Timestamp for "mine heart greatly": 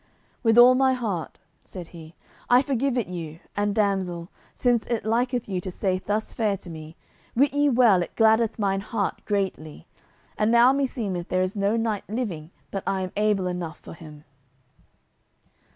8.57-9.85